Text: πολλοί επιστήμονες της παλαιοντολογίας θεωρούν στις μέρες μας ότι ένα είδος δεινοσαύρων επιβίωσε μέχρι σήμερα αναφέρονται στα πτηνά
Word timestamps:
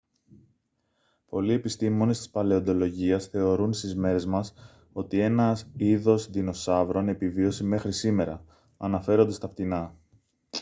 πολλοί 1.29 1.53
επιστήμονες 1.53 2.17
της 2.17 2.29
παλαιοντολογίας 2.29 3.27
θεωρούν 3.27 3.73
στις 3.73 3.95
μέρες 3.95 4.25
μας 4.25 4.53
ότι 4.93 5.19
ένα 5.19 5.57
είδος 5.75 6.29
δεινοσαύρων 6.29 7.07
επιβίωσε 7.09 7.63
μέχρι 7.63 7.91
σήμερα 7.91 8.43
αναφέρονται 8.77 9.31
στα 9.33 9.47
πτηνά 9.47 9.93